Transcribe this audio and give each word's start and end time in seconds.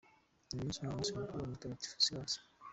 Uyu 0.51 0.59
munsi 0.63 0.79
ni 0.79 0.87
umunsi 0.89 1.15
mukuru 1.17 1.39
wa 1.41 1.51
Mutagatifu 1.51 1.97
Silas. 2.05 2.33